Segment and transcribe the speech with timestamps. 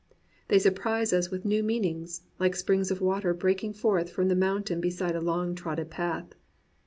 [0.47, 4.35] They sur prise us with new meanings, like springs of water breaking forth from the
[4.35, 6.33] mountain beside a long trodden path.